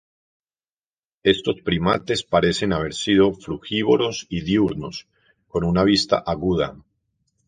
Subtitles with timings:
[1.33, 5.07] Estos primates parecen haber sido frugívoros y diurnos,
[5.47, 6.75] con una vista aguda.